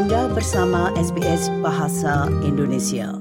Anda 0.00 0.32
bersama 0.32 0.88
SBS 0.96 1.52
Bahasa 1.60 2.24
Indonesia. 2.40 3.20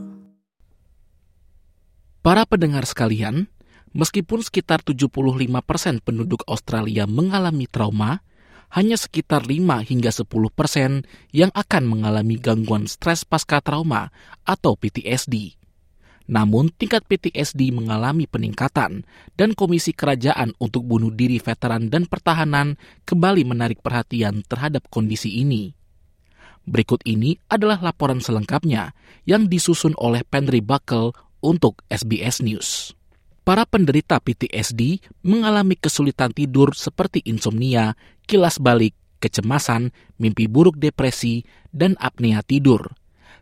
Para 2.24 2.48
pendengar 2.48 2.88
sekalian, 2.88 3.52
meskipun 3.92 4.40
sekitar 4.40 4.80
75 4.88 5.12
persen 5.60 6.00
penduduk 6.00 6.48
Australia 6.48 7.04
mengalami 7.04 7.68
trauma, 7.68 8.24
hanya 8.72 8.96
sekitar 8.96 9.44
5 9.44 9.60
hingga 9.92 10.08
10 10.08 10.24
persen 10.56 11.04
yang 11.36 11.52
akan 11.52 11.84
mengalami 11.84 12.40
gangguan 12.40 12.88
stres 12.88 13.28
pasca 13.28 13.60
trauma 13.60 14.08
atau 14.48 14.80
PTSD. 14.80 15.60
Namun 16.32 16.72
tingkat 16.72 17.04
PTSD 17.04 17.76
mengalami 17.76 18.24
peningkatan 18.24 19.04
dan 19.36 19.52
Komisi 19.52 19.92
Kerajaan 19.92 20.56
untuk 20.64 20.88
Bunuh 20.88 21.12
Diri 21.12 21.44
Veteran 21.44 21.92
dan 21.92 22.08
Pertahanan 22.08 22.80
kembali 23.04 23.44
menarik 23.44 23.84
perhatian 23.84 24.48
terhadap 24.48 24.88
kondisi 24.88 25.44
ini. 25.44 25.79
Berikut 26.70 27.02
ini 27.10 27.42
adalah 27.50 27.82
laporan 27.82 28.22
selengkapnya 28.22 28.94
yang 29.26 29.50
disusun 29.50 29.98
oleh 29.98 30.22
Penry 30.22 30.62
Buckle 30.62 31.18
untuk 31.42 31.82
SBS 31.90 32.46
News. 32.46 32.94
Para 33.42 33.66
penderita 33.66 34.22
PTSD 34.22 35.02
mengalami 35.26 35.74
kesulitan 35.74 36.30
tidur 36.30 36.78
seperti 36.78 37.26
insomnia, 37.26 37.98
kilas 38.30 38.62
balik, 38.62 38.94
kecemasan, 39.18 39.90
mimpi 40.22 40.46
buruk 40.46 40.78
depresi, 40.78 41.42
dan 41.74 41.98
apnea 41.98 42.46
tidur– 42.46 42.86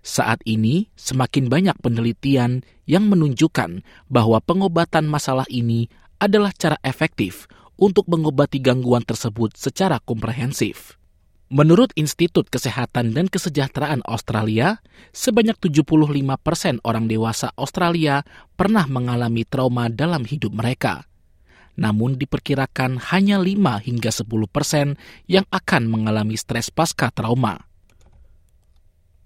saat 0.07 0.40
ini, 0.48 0.88
semakin 0.96 1.52
banyak 1.52 1.76
penelitian 1.84 2.63
yang 2.88 3.12
menunjukkan 3.12 3.84
bahwa 4.07 4.40
pengobatan 4.40 5.04
masalah 5.04 5.44
ini 5.52 5.91
adalah 6.16 6.55
cara 6.55 6.80
efektif 6.80 7.52
untuk 7.76 8.07
mengobati 8.07 8.63
gangguan 8.63 9.04
tersebut 9.04 9.59
secara 9.59 9.99
komprehensif. 9.99 10.96
Menurut 11.47 11.95
Institut 11.95 12.51
Kesehatan 12.51 13.15
dan 13.15 13.31
Kesejahteraan 13.31 14.03
Australia, 14.03 14.83
sebanyak 15.15 15.55
75 15.55 15.87
persen 16.43 16.83
orang 16.83 17.07
dewasa 17.07 17.55
Australia 17.55 18.27
pernah 18.59 18.84
mengalami 18.84 19.48
trauma 19.48 19.87
dalam 19.87 20.27
hidup 20.27 20.51
mereka. 20.51 21.07
Namun 21.79 22.20
diperkirakan 22.20 22.99
hanya 23.15 23.39
5 23.39 23.79
hingga 23.79 24.12
10 24.12 24.27
persen 24.51 24.99
yang 25.23 25.48
akan 25.48 25.87
mengalami 25.87 26.35
stres 26.35 26.67
pasca 26.67 27.15
trauma. 27.15 27.63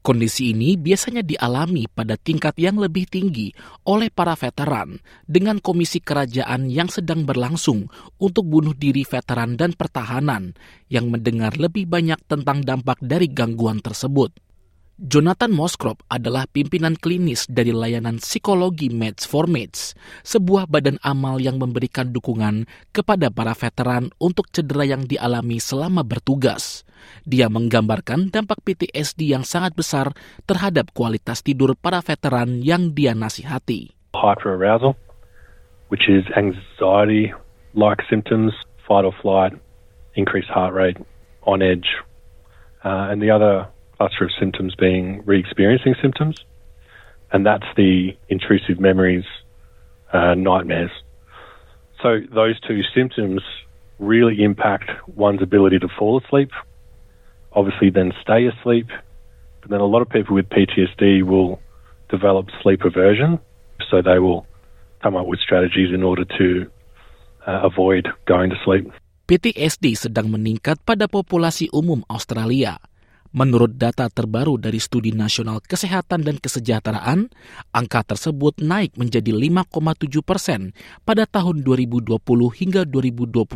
Kondisi 0.01 0.49
ini 0.49 0.81
biasanya 0.81 1.21
dialami 1.21 1.85
pada 1.85 2.17
tingkat 2.17 2.57
yang 2.57 2.81
lebih 2.81 3.05
tinggi 3.05 3.53
oleh 3.85 4.09
para 4.09 4.33
veteran 4.33 4.97
dengan 5.29 5.61
komisi 5.61 6.01
kerajaan 6.01 6.73
yang 6.73 6.89
sedang 6.89 7.21
berlangsung 7.21 7.85
untuk 8.17 8.49
bunuh 8.49 8.73
diri 8.73 9.05
veteran 9.05 9.53
dan 9.61 9.77
pertahanan 9.77 10.57
yang 10.89 11.13
mendengar 11.13 11.53
lebih 11.53 11.85
banyak 11.85 12.17
tentang 12.25 12.65
dampak 12.65 12.97
dari 12.97 13.29
gangguan 13.29 13.77
tersebut. 13.77 14.33
Jonathan 15.01 15.49
Moskrop 15.49 16.05
adalah 16.13 16.45
pimpinan 16.45 16.93
klinis 16.93 17.49
dari 17.49 17.73
layanan 17.73 18.21
psikologi 18.21 18.93
Meds 18.93 19.25
for 19.25 19.49
Meds, 19.49 19.97
sebuah 20.21 20.69
badan 20.69 21.01
amal 21.01 21.41
yang 21.41 21.57
memberikan 21.57 22.13
dukungan 22.13 22.69
kepada 22.93 23.33
para 23.33 23.57
veteran 23.57 24.13
untuk 24.21 24.53
cedera 24.53 24.85
yang 24.85 25.09
dialami 25.09 25.57
selama 25.57 26.05
bertugas. 26.05 26.85
Dia 27.25 27.49
menggambarkan 27.49 28.29
dampak 28.29 28.61
PTSD 28.61 29.33
yang 29.33 29.41
sangat 29.41 29.73
besar 29.73 30.13
terhadap 30.45 30.93
kualitas 30.93 31.41
tidur 31.41 31.73
para 31.73 31.97
veteran 32.05 32.61
yang 32.61 32.93
dia 32.93 33.17
nasihati. 33.17 33.97
Hyperarousal, 34.13 34.93
which 35.89 36.05
is 36.05 36.29
anxiety-like 36.37 38.05
symptoms, 38.05 38.53
fight 38.85 39.01
or 39.01 39.17
flight, 39.17 39.57
increased 40.13 40.53
heart 40.53 40.77
rate, 40.77 41.01
on 41.49 41.65
edge, 41.65 41.89
uh, 42.85 43.09
and 43.09 43.17
the 43.17 43.33
other 43.33 43.65
cluster 44.01 44.25
of 44.25 44.31
symptoms 44.39 44.73
being 44.73 45.21
re 45.25 45.39
experiencing 45.39 45.93
symptoms, 46.01 46.41
and 47.31 47.45
that's 47.45 47.69
the 47.77 48.17
intrusive 48.29 48.79
memories, 48.79 49.25
uh, 50.11 50.33
nightmares. 50.33 50.89
So, 52.01 52.17
those 52.33 52.57
two 52.65 52.81
symptoms 52.95 53.45
really 53.99 54.41
impact 54.41 54.89
one's 55.05 55.43
ability 55.43 55.77
to 55.85 55.87
fall 55.99 56.17
asleep, 56.17 56.49
obviously, 57.53 57.91
then 57.91 58.11
stay 58.25 58.49
asleep. 58.49 58.87
But 59.61 59.69
then 59.69 59.81
a 59.81 59.85
lot 59.85 60.01
of 60.01 60.09
people 60.09 60.33
with 60.33 60.49
PTSD 60.49 61.21
will 61.21 61.61
develop 62.09 62.49
sleep 62.63 62.81
aversion, 62.81 63.37
so 63.91 64.01
they 64.01 64.17
will 64.17 64.47
come 65.03 65.15
up 65.15 65.27
with 65.27 65.39
strategies 65.39 65.93
in 65.93 66.01
order 66.01 66.25
to 66.25 66.65
uh, 67.45 67.61
avoid 67.69 68.09
going 68.25 68.49
to 68.49 68.57
sleep. 68.65 68.89
PTSD 69.29 69.93
sedang 69.93 70.33
meningkat 70.33 70.81
pada 70.81 71.05
populasi 71.05 71.69
umum 71.69 72.01
Australia. 72.09 72.81
Menurut 73.31 73.79
data 73.79 74.11
terbaru 74.11 74.59
dari 74.59 74.75
Studi 74.75 75.15
Nasional 75.15 75.63
Kesehatan 75.63 76.27
dan 76.27 76.35
Kesejahteraan, 76.35 77.31
angka 77.71 78.03
tersebut 78.03 78.59
naik 78.59 78.99
menjadi 78.99 79.31
5,7 79.31 80.19
persen 80.19 80.75
pada 81.07 81.23
tahun 81.23 81.63
2020 81.63 82.11
hingga 82.51 82.83
2021, 82.83 83.47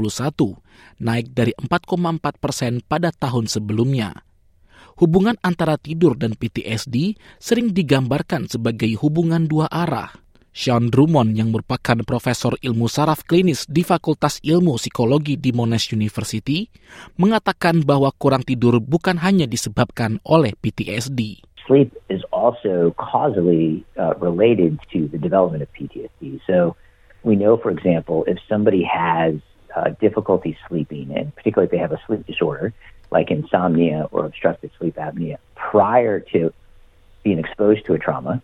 naik 1.03 1.27
dari 1.35 1.51
4,4 1.59 2.39
persen 2.39 2.79
pada 2.87 3.11
tahun 3.11 3.51
sebelumnya. 3.51 4.23
Hubungan 4.95 5.35
antara 5.43 5.75
tidur 5.75 6.15
dan 6.15 6.39
PTSD 6.39 7.19
sering 7.35 7.75
digambarkan 7.75 8.47
sebagai 8.47 8.95
hubungan 9.03 9.43
dua 9.43 9.67
arah. 9.67 10.24
Sean 10.55 10.87
Drummond 10.87 11.35
yang 11.35 11.51
merupakan 11.51 11.99
profesor 12.07 12.55
ilmu 12.63 12.87
saraf 12.87 13.27
klinis 13.27 13.67
di 13.67 13.83
Fakultas 13.83 14.39
Ilmu 14.39 14.79
Psikologi 14.79 15.35
di 15.35 15.51
Monash 15.51 15.91
University 15.91 16.71
mengatakan 17.19 17.83
bahwa 17.83 18.07
kurang 18.15 18.39
tidur 18.39 18.79
bukan 18.79 19.19
hanya 19.19 19.51
disebabkan 19.51 20.23
oleh 20.23 20.55
PTSD. 20.63 21.43
Sleep 21.67 21.91
is 22.07 22.23
also 22.31 22.95
causally 22.95 23.83
uh, 23.99 24.15
related 24.23 24.79
to 24.95 25.11
the 25.11 25.19
development 25.19 25.59
of 25.59 25.67
PTSD. 25.75 26.39
So 26.47 26.79
we 27.27 27.35
know, 27.35 27.59
for 27.59 27.67
example, 27.67 28.23
if 28.23 28.39
somebody 28.47 28.87
has 28.87 29.35
uh, 29.75 29.91
difficulty 29.99 30.55
sleeping, 30.71 31.11
and 31.11 31.35
particularly 31.35 31.67
if 31.67 31.75
they 31.75 31.83
have 31.83 31.91
a 31.91 31.99
sleep 32.07 32.23
disorder 32.23 32.71
like 33.11 33.27
insomnia 33.27 34.07
or 34.15 34.23
obstructive 34.23 34.71
sleep 34.79 34.95
apnea, 34.95 35.35
prior 35.59 36.23
to 36.31 36.55
being 37.27 37.43
exposed 37.43 37.83
to 37.91 37.91
a 37.91 37.99
trauma, 37.99 38.39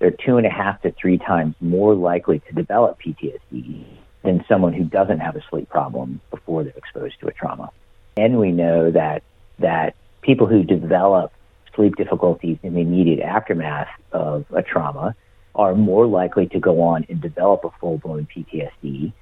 they're 0.00 0.10
two 0.10 0.38
and 0.38 0.46
a 0.46 0.50
half 0.50 0.82
to 0.82 0.90
three 0.92 1.18
times 1.18 1.54
more 1.60 1.94
likely 1.94 2.40
to 2.40 2.52
develop 2.52 2.98
PTSD 3.00 3.84
than 4.24 4.44
someone 4.48 4.72
who 4.72 4.84
doesn't 4.84 5.20
have 5.20 5.36
a 5.36 5.42
sleep 5.48 5.68
problem 5.68 6.20
before 6.30 6.64
they're 6.64 6.72
exposed 6.76 7.20
to 7.20 7.28
a 7.28 7.32
trauma. 7.32 7.70
And 8.16 8.38
we 8.38 8.50
know 8.50 8.90
that 8.90 9.22
that 9.60 9.94
people 10.22 10.46
who 10.46 10.64
develop 10.64 11.32
sleep 11.74 11.96
difficulties 11.96 12.58
in 12.62 12.74
the 12.74 12.80
immediate 12.80 13.20
aftermath 13.20 13.88
of 14.10 14.46
a 14.54 14.62
trauma 14.62 15.14
are 15.54 15.74
more 15.74 16.06
likely 16.06 16.46
to 16.48 16.58
go 16.58 16.82
on 16.82 17.04
and 17.08 17.20
develop 17.20 17.64
a 17.64 17.70
full 17.78 17.98
blown 17.98 18.26
PTSD 18.26 19.12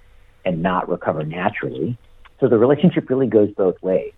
and 0.44 0.62
not 0.62 0.88
recover 0.88 1.24
naturally. 1.24 1.98
So 2.40 2.48
the 2.48 2.58
relationship 2.58 3.10
really 3.10 3.26
goes 3.26 3.50
both 3.52 3.82
ways. 3.82 4.12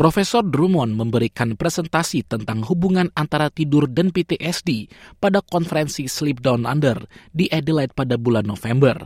Profesor 0.00 0.40
Drummond 0.40 0.96
memberikan 0.96 1.60
presentasi 1.60 2.24
tentang 2.24 2.64
hubungan 2.64 3.12
antara 3.12 3.52
tidur 3.52 3.84
dan 3.84 4.08
PTSD 4.08 4.88
pada 5.20 5.44
konferensi 5.44 6.08
Sleep 6.08 6.40
Down 6.40 6.64
Under 6.64 7.04
di 7.36 7.52
Adelaide 7.52 7.92
pada 7.92 8.16
bulan 8.16 8.48
November. 8.48 8.96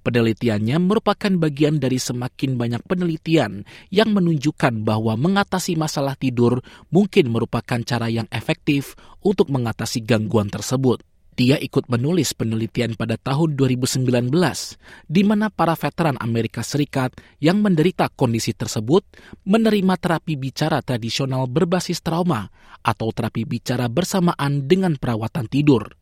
Penelitiannya 0.00 0.80
merupakan 0.80 1.28
bagian 1.36 1.76
dari 1.76 2.00
semakin 2.00 2.56
banyak 2.56 2.80
penelitian 2.88 3.68
yang 3.92 4.16
menunjukkan 4.16 4.88
bahwa 4.88 5.20
mengatasi 5.20 5.76
masalah 5.76 6.16
tidur 6.16 6.64
mungkin 6.88 7.28
merupakan 7.28 7.84
cara 7.84 8.08
yang 8.08 8.24
efektif 8.32 8.96
untuk 9.20 9.52
mengatasi 9.52 10.00
gangguan 10.00 10.48
tersebut. 10.48 11.04
Dia 11.38 11.54
ikut 11.54 11.86
menulis 11.86 12.34
penelitian 12.34 12.98
pada 12.98 13.14
tahun 13.14 13.54
2019 13.54 14.10
di 15.06 15.22
mana 15.22 15.54
para 15.54 15.78
veteran 15.78 16.18
Amerika 16.18 16.66
Serikat 16.66 17.14
yang 17.38 17.62
menderita 17.62 18.10
kondisi 18.10 18.50
tersebut 18.50 19.06
menerima 19.46 19.94
terapi 20.02 20.34
bicara 20.34 20.82
tradisional 20.82 21.46
berbasis 21.46 22.02
trauma 22.02 22.50
atau 22.82 23.14
terapi 23.14 23.46
bicara 23.46 23.86
bersamaan 23.86 24.66
dengan 24.66 24.98
perawatan 24.98 25.46
tidur. 25.46 25.94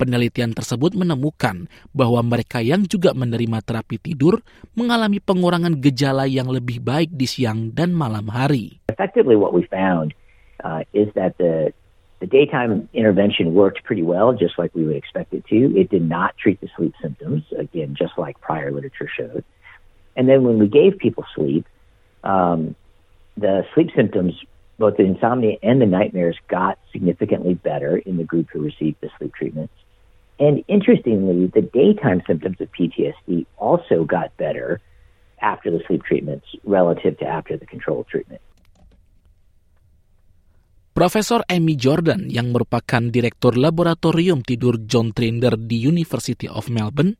Penelitian 0.00 0.56
tersebut 0.56 0.96
menemukan 0.96 1.68
bahwa 1.92 2.24
mereka 2.24 2.64
yang 2.64 2.88
juga 2.88 3.12
menerima 3.12 3.60
terapi 3.60 4.00
tidur 4.00 4.40
mengalami 4.72 5.20
pengurangan 5.20 5.76
gejala 5.76 6.24
yang 6.24 6.48
lebih 6.48 6.80
baik 6.80 7.12
di 7.12 7.28
siang 7.28 7.68
dan 7.76 7.92
malam 7.92 8.32
hari. 8.32 8.80
Effectively 8.88 9.36
what 9.36 9.52
we 9.52 9.60
found 9.68 10.16
uh, 10.64 10.80
is 10.96 11.12
that 11.12 11.36
the 11.36 11.68
The 12.20 12.26
daytime 12.26 12.88
intervention 12.92 13.54
worked 13.54 13.82
pretty 13.82 14.02
well, 14.02 14.34
just 14.34 14.58
like 14.58 14.74
we 14.74 14.84
would 14.84 14.96
expect 14.96 15.32
it 15.32 15.46
to. 15.46 15.78
It 15.78 15.90
did 15.90 16.06
not 16.06 16.36
treat 16.36 16.60
the 16.60 16.68
sleep 16.76 16.94
symptoms, 17.00 17.44
again, 17.58 17.96
just 17.98 18.18
like 18.18 18.40
prior 18.40 18.70
literature 18.70 19.08
showed. 19.08 19.44
And 20.16 20.28
then 20.28 20.44
when 20.44 20.58
we 20.58 20.68
gave 20.68 20.98
people 20.98 21.24
sleep, 21.34 21.66
um, 22.22 22.76
the 23.38 23.64
sleep 23.74 23.88
symptoms, 23.96 24.34
both 24.78 24.98
the 24.98 25.04
insomnia 25.04 25.56
and 25.62 25.80
the 25.80 25.86
nightmares, 25.86 26.36
got 26.48 26.78
significantly 26.92 27.54
better 27.54 27.96
in 27.96 28.18
the 28.18 28.24
group 28.24 28.48
who 28.52 28.60
received 28.60 29.00
the 29.00 29.10
sleep 29.16 29.34
treatments. 29.34 29.72
And 30.38 30.62
interestingly, 30.68 31.46
the 31.46 31.62
daytime 31.62 32.22
symptoms 32.26 32.60
of 32.60 32.68
PTSD 32.72 33.46
also 33.56 34.04
got 34.04 34.36
better 34.36 34.80
after 35.40 35.70
the 35.70 35.82
sleep 35.86 36.02
treatments 36.04 36.46
relative 36.64 37.18
to 37.18 37.26
after 37.26 37.56
the 37.56 37.66
control 37.66 38.04
treatment. 38.04 38.42
Profesor 40.90 41.46
Amy 41.46 41.78
Jordan 41.78 42.26
yang 42.26 42.50
merupakan 42.50 42.98
Direktur 42.98 43.54
Laboratorium 43.54 44.42
Tidur 44.42 44.74
John 44.90 45.14
Trinder 45.14 45.54
di 45.54 45.78
University 45.86 46.50
of 46.50 46.66
Melbourne 46.66 47.14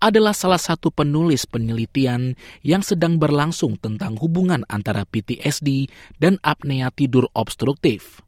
adalah 0.00 0.32
salah 0.32 0.56
satu 0.56 0.88
penulis 0.88 1.44
penelitian 1.44 2.32
yang 2.64 2.80
sedang 2.80 3.20
berlangsung 3.20 3.76
tentang 3.76 4.16
hubungan 4.16 4.64
antara 4.72 5.04
PTSD 5.04 5.92
dan 6.16 6.40
apnea 6.40 6.88
tidur 6.88 7.28
obstruktif. 7.36 8.24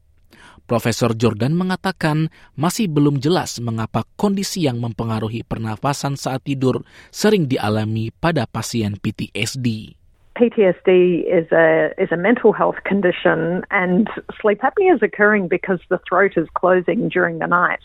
Profesor 0.69 1.17
Jordan 1.17 1.57
mengatakan 1.57 2.29
masih 2.53 2.93
belum 2.93 3.17
jelas 3.17 3.65
mengapa 3.65 4.05
kondisi 4.21 4.69
yang 4.69 4.77
mempengaruhi 4.77 5.41
pernafasan 5.41 6.21
saat 6.21 6.45
tidur 6.45 6.85
sering 7.09 7.49
dialami 7.49 8.13
pada 8.13 8.45
pasien 8.45 9.01
PTSD. 9.01 10.02
PTSD 10.43 11.23
is 11.23 11.47
a 11.53 11.95
is 12.03 12.11
a 12.11 12.17
mental 12.17 12.53
health 12.53 12.83
condition, 12.85 13.63
and 13.71 14.11
sleep 14.41 14.59
apnea 14.67 14.97
is 14.97 15.01
occurring 15.01 15.47
because 15.47 15.79
the 15.89 16.01
throat 16.09 16.33
is 16.37 16.49
closing 16.55 17.09
during 17.09 17.39
the 17.39 17.47
night. 17.47 17.79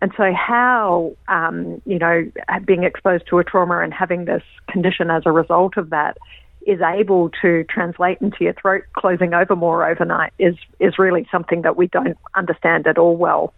And 0.00 0.12
so, 0.16 0.30
how 0.30 1.16
um, 1.26 1.82
you 1.84 1.98
know 1.98 2.30
being 2.64 2.84
exposed 2.84 3.26
to 3.30 3.40
a 3.40 3.44
trauma 3.44 3.82
and 3.82 3.92
having 3.92 4.24
this 4.24 4.44
condition 4.70 5.10
as 5.10 5.24
a 5.26 5.32
result 5.32 5.76
of 5.76 5.90
that 5.90 6.16
is 6.64 6.78
able 6.80 7.30
to 7.42 7.64
translate 7.64 8.18
into 8.20 8.38
your 8.46 8.54
throat 8.54 8.82
closing 8.94 9.34
over 9.34 9.56
more 9.56 9.82
overnight 9.82 10.32
is 10.38 10.54
is 10.78 10.98
really 10.98 11.26
something 11.32 11.62
that 11.62 11.76
we 11.76 11.88
don't 11.88 12.18
understand 12.36 12.86
at 12.86 12.98
all 12.98 13.16
well. 13.16 13.52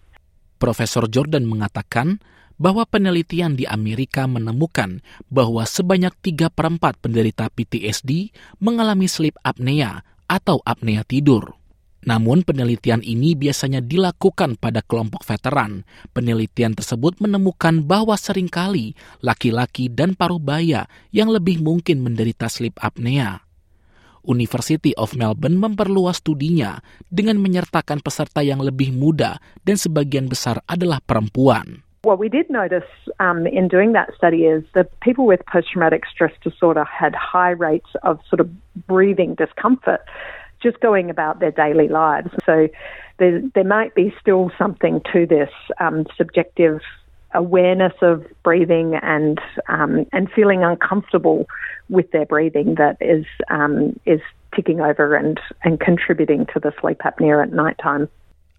Profesor 0.59 1.05
Jordan 1.05 1.45
mengatakan 1.45 2.17
bahwa 2.59 2.85
penelitian 2.85 3.55
di 3.55 3.65
Amerika 3.65 4.27
menemukan 4.27 5.01
bahwa 5.31 5.63
sebanyak 5.65 6.13
3 6.21 6.51
per 6.51 6.67
4 6.69 7.03
penderita 7.03 7.47
PTSD 7.49 8.35
mengalami 8.59 9.07
sleep 9.07 9.39
apnea 9.47 10.03
atau 10.27 10.61
apnea 10.67 11.07
tidur. 11.07 11.57
Namun 11.99 12.47
penelitian 12.47 13.03
ini 13.03 13.35
biasanya 13.35 13.83
dilakukan 13.83 14.55
pada 14.57 14.81
kelompok 14.87 15.27
veteran. 15.27 15.83
Penelitian 16.15 16.79
tersebut 16.79 17.19
menemukan 17.19 17.83
bahwa 17.83 18.15
sering 18.15 18.47
kali 18.47 18.95
laki-laki 19.19 19.91
dan 19.91 20.15
paruh 20.15 20.39
baya 20.39 20.87
yang 21.11 21.27
lebih 21.31 21.59
mungkin 21.59 22.03
menderita 22.03 22.47
sleep 22.47 22.79
apnea. 22.79 23.43
University 24.29 24.93
of 25.01 25.17
Melbourne 25.17 25.57
memperluas 25.57 26.21
studinya 26.21 26.85
dengan 27.09 27.41
menyertakan 27.41 28.05
peserta 28.05 28.45
yang 28.45 28.61
lebih 28.61 28.93
muda 28.93 29.41
dan 29.65 29.81
sebagian 29.81 30.29
besar 30.29 30.61
adalah 30.69 31.01
perempuan. 31.01 31.88
What 32.09 32.19
we 32.19 32.31
did 32.31 32.49
notice 32.49 32.89
um, 33.21 33.47
in 33.47 33.69
doing 33.69 33.93
that 33.93 34.15
study 34.17 34.45
is 34.45 34.65
that 34.75 34.99
people 35.01 35.27
with 35.27 35.45
post 35.45 35.71
traumatic 35.71 36.05
stress 36.11 36.33
disorder 36.43 36.83
had 36.83 37.15
high 37.15 37.51
rates 37.51 37.91
of 38.03 38.19
sort 38.31 38.41
of 38.41 38.49
breathing 38.87 39.35
discomfort 39.35 40.01
just 40.63 40.81
going 40.81 41.11
about 41.11 41.39
their 41.39 41.51
daily 41.51 41.87
lives. 41.87 42.31
So 42.47 42.69
there, 43.19 43.43
there 43.55 43.65
might 43.65 43.95
be 43.95 44.15
still 44.19 44.51
something 44.57 45.03
to 45.13 45.27
this 45.27 45.51
um, 45.81 46.07
subjective 46.17 46.81
awareness 47.35 47.93
of 48.01 48.25
breathing 48.43 48.95
and 49.03 49.39
um, 49.69 50.07
and 50.11 50.31
feeling 50.31 50.65
uncomfortable 50.65 51.47
with 51.91 52.11
their 52.13 52.25
breathing 52.25 52.77
that 52.77 52.97
is 53.03 53.27
um, 53.51 54.01
is 54.07 54.23
ticking 54.57 54.81
over 54.81 55.15
and, 55.15 55.39
and 55.63 55.79
contributing 55.79 56.47
to 56.55 56.59
the 56.59 56.73
sleep 56.81 57.01
apnea 57.05 57.43
at 57.43 57.53
night 57.53 57.77
time. 57.83 58.09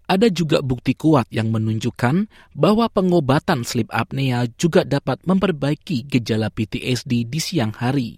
Ada 0.09 0.33
juga 0.33 0.65
bukti 0.65 0.97
kuat 0.97 1.29
yang 1.29 1.53
menunjukkan 1.53 2.33
bahwa 2.57 2.89
pengobatan 2.89 3.61
sleep 3.61 3.93
apnea 3.93 4.49
juga 4.57 4.81
dapat 4.81 5.21
memperbaiki 5.21 6.09
gejala 6.09 6.49
PTSD 6.49 7.29
di 7.29 7.37
siang 7.37 7.69
hari. 7.77 8.17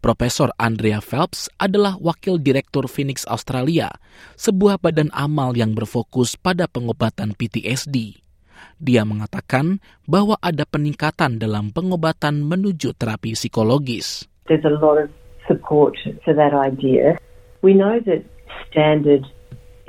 Profesor 0.00 0.48
Andrea 0.56 1.04
Phelps 1.04 1.52
adalah 1.60 2.00
wakil 2.00 2.40
direktur 2.40 2.88
Phoenix 2.88 3.28
Australia, 3.28 3.92
sebuah 4.40 4.80
badan 4.80 5.12
amal 5.12 5.52
yang 5.60 5.76
berfokus 5.76 6.40
pada 6.40 6.64
pengobatan 6.64 7.36
PTSD. 7.36 8.16
Dia 8.80 9.04
mengatakan 9.04 9.84
bahwa 10.08 10.40
ada 10.40 10.64
peningkatan 10.64 11.36
dalam 11.36 11.68
pengobatan 11.68 12.48
menuju 12.48 12.96
terapi 12.96 13.36
psikologis. 13.36 14.24
There's 14.48 14.64
a 14.64 14.72
lot 14.72 14.96
of 14.96 15.12
support 15.44 16.00
for 16.24 16.32
that 16.32 16.56
idea. 16.56 17.20
We 17.60 17.76
know 17.76 18.00
that 18.08 18.24
standard 18.72 19.28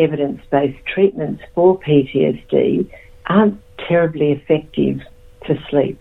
evidence 0.01 0.41
based 0.51 0.83
treatments 0.85 1.43
for 1.53 1.79
PTSD 1.79 2.89
aren't 3.27 3.59
terribly 3.87 4.31
effective 4.31 4.99
for 5.45 5.55
sleep. 5.69 5.99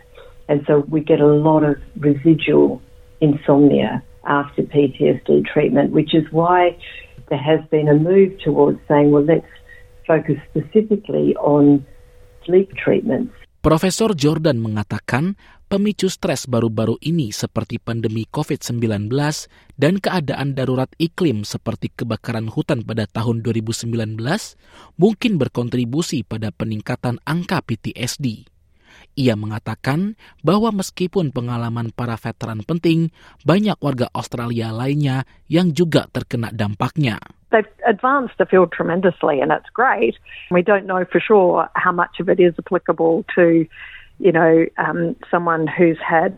And 0.48 0.64
so 0.66 0.80
we 0.88 1.00
get 1.00 1.20
a 1.20 1.26
lot 1.26 1.62
of 1.62 1.76
residual 1.96 2.82
insomnia 3.20 4.02
after 4.24 4.62
PTSD 4.62 5.46
treatment, 5.46 5.92
which 5.92 6.14
is 6.14 6.24
why 6.30 6.76
there 7.28 7.38
has 7.38 7.60
been 7.70 7.88
a 7.88 7.94
move 7.94 8.38
towards 8.40 8.78
saying, 8.88 9.12
well, 9.12 9.24
let's 9.24 9.46
focus 10.06 10.36
specifically 10.50 11.36
on 11.36 11.86
sleep 12.44 12.74
treatments. 12.74 13.32
Profesor 13.60 14.16
Jordan 14.16 14.56
mengatakan 14.56 15.36
pemicu 15.68 16.08
stres 16.08 16.48
baru-baru 16.48 16.96
ini 17.04 17.28
seperti 17.28 17.76
pandemi 17.76 18.24
COVID-19 18.24 19.12
dan 19.76 20.00
keadaan 20.00 20.56
darurat 20.56 20.88
iklim 20.96 21.44
seperti 21.44 21.92
kebakaran 21.92 22.48
hutan 22.48 22.80
pada 22.80 23.04
tahun 23.04 23.44
2019 23.44 24.16
mungkin 24.96 25.32
berkontribusi 25.36 26.24
pada 26.24 26.48
peningkatan 26.56 27.20
angka 27.28 27.60
PTSD. 27.60 28.48
Ia 29.20 29.36
mengatakan 29.36 30.16
bahwa 30.40 30.72
meskipun 30.72 31.28
pengalaman 31.28 31.92
para 31.92 32.16
veteran 32.16 32.64
penting, 32.64 33.12
banyak 33.44 33.76
warga 33.76 34.08
Australia 34.16 34.72
lainnya 34.72 35.28
yang 35.52 35.76
juga 35.76 36.08
terkena 36.08 36.48
dampaknya. 36.48 37.20
They've 37.50 37.66
advanced 37.86 38.34
the 38.38 38.46
field 38.46 38.72
tremendously 38.72 39.40
and 39.40 39.50
it's 39.50 39.68
great. 39.72 40.16
We 40.50 40.62
don't 40.62 40.86
know 40.86 41.04
for 41.04 41.20
sure 41.20 41.68
how 41.74 41.92
much 41.92 42.20
of 42.20 42.28
it 42.28 42.38
is 42.38 42.54
applicable 42.58 43.24
to 43.34 43.66
you 44.20 44.32
know, 44.32 44.66
um, 44.76 45.16
someone 45.30 45.66
who's 45.66 45.98
had, 45.98 46.36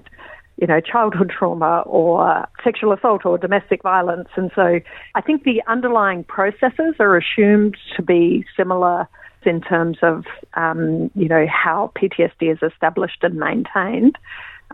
you 0.56 0.66
know, 0.66 0.80
childhood 0.80 1.30
trauma 1.36 1.82
or 1.84 2.46
sexual 2.64 2.92
assault 2.92 3.26
or 3.26 3.36
domestic 3.36 3.82
violence. 3.82 4.28
And 4.36 4.50
so 4.54 4.80
I 5.14 5.20
think 5.20 5.42
the 5.42 5.62
underlying 5.66 6.24
processes 6.24 6.94
are 7.00 7.16
assumed 7.16 7.76
to 7.96 8.02
be 8.02 8.44
similar 8.56 9.08
in 9.44 9.60
terms 9.60 9.98
of, 10.02 10.24
um, 10.54 11.10
you 11.16 11.28
know, 11.28 11.46
how 11.48 11.90
PTSD 11.96 12.52
is 12.52 12.58
established 12.62 13.18
and 13.22 13.34
maintained. 13.34 14.16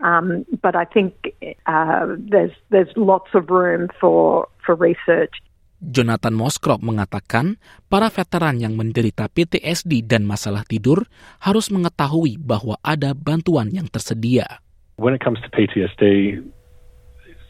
Um, 0.03 0.45
but 0.61 0.75
I 0.75 0.85
think 0.85 1.33
uh, 1.65 2.15
there's 2.17 2.51
there's 2.69 2.87
lots 2.95 3.31
of 3.33 3.49
room 3.49 3.89
for 3.99 4.47
for 4.65 4.75
research 4.75 5.33
Jonathan 5.79 6.35
Moskrop 6.35 6.83
mengatakan 6.83 7.55
para 7.87 8.11
veteran 8.11 8.59
yang 8.59 8.75
menderita 8.75 9.31
PTSD 9.31 10.03
dan 10.03 10.27
masalah 10.27 10.67
tidur 10.67 11.07
harus 11.39 11.71
mengetahui 11.71 12.35
bahwa 12.35 12.75
ada 12.83 13.15
bantuan 13.15 13.71
yang 13.71 13.87
tersedia. 13.87 14.59
When 14.99 15.15
it 15.15 15.23
comes 15.23 15.39
to 15.39 15.49
PTSD, 15.51 16.35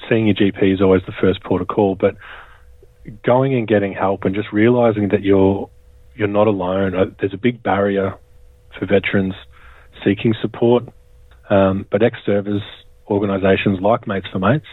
seeing 0.06 0.30
your 0.30 0.38
GP 0.38 0.78
is 0.78 0.82
always 0.82 1.02
the 1.10 1.18
first 1.18 1.42
port 1.42 1.66
of 1.66 1.68
call, 1.68 1.98
but 1.98 2.14
going 3.26 3.58
and 3.58 3.66
getting 3.66 3.94
help 3.94 4.26
and 4.26 4.38
just 4.38 4.54
realizing 4.54 5.10
that 5.10 5.26
you're 5.26 5.70
you're 6.14 6.30
not 6.30 6.48
alone. 6.48 6.94
Uh, 6.94 7.06
there's 7.20 7.34
a 7.34 7.42
big 7.42 7.64
barrier 7.64 8.14
for 8.78 8.86
veterans 8.86 9.34
seeking 10.04 10.36
support, 10.42 10.84
um, 11.50 11.86
but 11.90 12.04
ex-service 12.04 12.62
organisations 13.08 13.80
like 13.82 14.06
Mates 14.06 14.28
for 14.32 14.38
Mates 14.38 14.68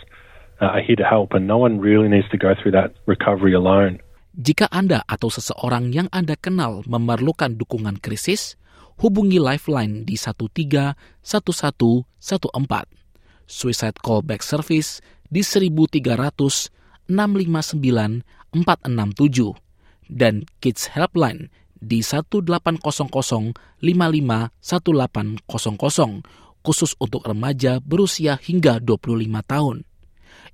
are 0.61 0.81
here 0.81 0.97
to 0.97 1.05
help, 1.05 1.35
and 1.37 1.47
no 1.47 1.59
one 1.59 1.81
really 1.81 2.09
needs 2.09 2.29
to 2.33 2.39
go 2.39 2.55
through 2.57 2.73
that 2.73 2.95
recovery 3.05 3.53
alone. 3.53 4.01
Jika 4.37 4.69
Anda 4.69 5.01
atau 5.09 5.33
seseorang 5.33 5.97
yang 5.97 6.13
Anda 6.13 6.37
kenal 6.37 6.85
memerlukan 6.85 7.57
dukungan 7.57 8.05
krisis, 8.05 8.61
hubungi 9.01 9.41
Lifeline 9.41 10.05
di 10.05 10.21
131114. 10.21 12.05
Suicide 13.47 14.03
Callback 14.03 14.43
Service 14.43 14.99
di 15.31 15.39
1300 15.41 16.69
659 17.09 18.27
467 18.53 19.55
dan 20.11 20.43
Kids 20.59 20.91
Helpline 20.95 21.51
di 21.79 22.03
1800 22.03 23.55
55 23.79 23.81
1800 23.81 26.67
khusus 26.67 26.99
untuk 26.99 27.23
remaja 27.23 27.79
berusia 27.79 28.43
hingga 28.43 28.83
25 28.83 29.23
tahun. 29.47 29.87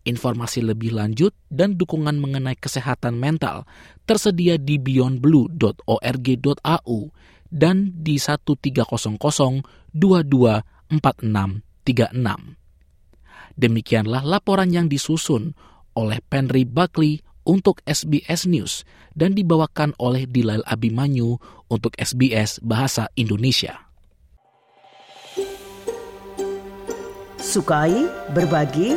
Informasi 0.03 0.67
lebih 0.67 0.99
lanjut 0.99 1.31
dan 1.47 1.79
dukungan 1.79 2.19
mengenai 2.19 2.59
kesehatan 2.59 3.15
mental 3.15 3.71
tersedia 4.03 4.59
di 4.59 4.83
beyondblue.org.au 4.83 6.99
dan 7.53 7.93
di 8.03 8.19
1300 8.19 8.83
Demikianlah 13.53 14.25
laporan 14.25 14.73
yang 14.73 14.89
disusun 14.89 15.53
oleh 15.93 16.25
Penry 16.25 16.65
Buckley 16.65 17.21
untuk 17.45 17.85
SBS 17.85 18.49
News 18.49 18.89
dan 19.13 19.37
dibawakan 19.37 19.93
oleh 20.01 20.25
Dilail 20.27 20.65
Abimanyu 20.65 21.37
untuk 21.69 21.93
SBS 22.01 22.65
Bahasa 22.65 23.13
Indonesia. 23.15 23.77
Sukai, 27.43 28.07
berbagi, 28.33 28.97